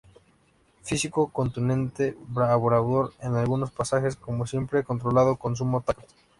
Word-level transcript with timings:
Físico, 0.81 1.27
contundente, 1.31 2.17
abrumador 2.35 3.13
en 3.21 3.35
algunos 3.35 3.69
pasajes, 3.69 4.15
pero 4.15 4.47
siempre 4.47 4.83
controlado 4.83 5.35
con 5.35 5.55
sumo 5.55 5.81
tacto. 5.81 6.07